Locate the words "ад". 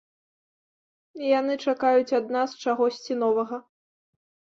2.19-2.25